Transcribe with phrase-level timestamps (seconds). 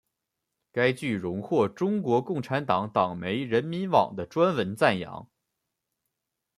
[0.71, 5.29] 该剧荣获中国共产党党媒人民网的专文赞扬。